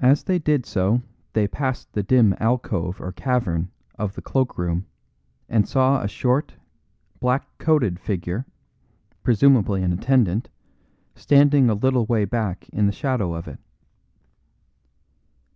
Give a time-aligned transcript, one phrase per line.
[0.00, 1.02] As they did so
[1.32, 4.86] they passed the dim alcove or cavern of the cloak room,
[5.48, 6.54] and saw a short,
[7.20, 8.44] black coated figure,
[9.22, 10.48] presumably an attendant,
[11.14, 13.60] standing a little way back in the shadow of it.